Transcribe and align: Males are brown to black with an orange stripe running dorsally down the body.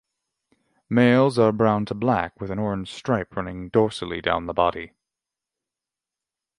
Males 0.89 1.37
are 1.37 1.51
brown 1.51 1.85
to 1.85 1.93
black 1.93 2.41
with 2.41 2.49
an 2.49 2.57
orange 2.57 2.91
stripe 2.91 3.35
running 3.35 3.69
dorsally 3.69 4.19
down 4.19 4.47
the 4.47 4.51
body. 4.53 4.93